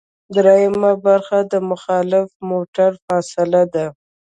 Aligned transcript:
دریمه 0.35 0.91
برخه 1.05 1.37
د 1.51 1.53
مخالف 1.69 2.27
موټر 2.49 2.91
فاصله 3.05 3.61
ده 3.73 3.85